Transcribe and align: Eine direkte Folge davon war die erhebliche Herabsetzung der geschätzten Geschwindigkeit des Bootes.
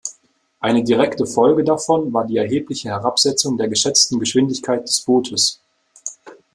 Eine 0.59 0.83
direkte 0.83 1.27
Folge 1.27 1.63
davon 1.63 2.11
war 2.11 2.25
die 2.25 2.37
erhebliche 2.37 2.89
Herabsetzung 2.89 3.55
der 3.59 3.67
geschätzten 3.67 4.19
Geschwindigkeit 4.19 4.81
des 4.85 5.01
Bootes. 5.01 5.61